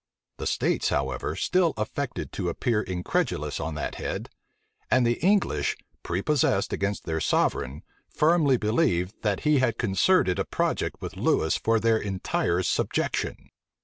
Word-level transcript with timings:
The 0.37 0.47
states, 0.47 0.89
however, 0.89 1.35
still 1.35 1.75
affected 1.77 2.31
to 2.31 2.49
appear 2.49 2.81
incredulous 2.81 3.59
on 3.59 3.75
that 3.75 3.93
head; 4.01 4.31
[*] 4.59 4.89
and 4.89 5.05
the 5.05 5.19
English, 5.23 5.77
prepossessed 6.01 6.73
against 6.73 7.05
their 7.05 7.21
sovereign, 7.21 7.83
firmly 8.09 8.57
believed, 8.57 9.13
that 9.21 9.41
he 9.41 9.59
had 9.59 9.77
concerted 9.77 10.39
a 10.39 10.43
project 10.43 10.95
with 11.01 11.17
Lewis 11.17 11.55
for 11.55 11.79
their 11.79 11.99
entire 11.99 12.63
subjection. 12.63 13.51